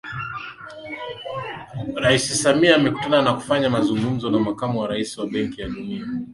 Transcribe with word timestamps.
Rais 1.95 2.43
Samia 2.43 2.75
amekutana 2.75 3.21
na 3.21 3.33
kufanya 3.33 3.69
mazungumzo 3.69 4.31
na 4.31 4.39
Makamu 4.39 4.79
wa 4.79 4.87
Rais 4.87 5.17
wa 5.17 5.27
Benki 5.27 5.61
ya 5.61 5.67
Dunia 5.69 6.07